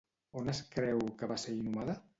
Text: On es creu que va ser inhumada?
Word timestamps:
On 0.39 0.49
es 0.53 0.61
creu 0.77 1.05
que 1.21 1.33
va 1.35 1.41
ser 1.47 1.59
inhumada? 1.59 2.03